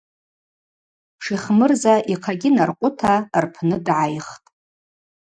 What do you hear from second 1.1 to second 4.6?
Шихмырза йхъагьи наркъвыта рпны дгӏайхтӏ.